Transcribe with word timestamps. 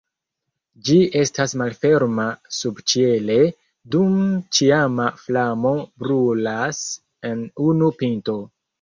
Ĝi 0.87 0.95
estas 1.19 1.53
malferma 1.61 2.25
subĉiele 2.61 3.37
dum 3.97 4.17
ĉiama 4.61 5.09
flamo 5.27 5.77
brulas 6.03 6.85
en 7.33 7.49
unu 7.73 7.97
pinto. 8.05 8.41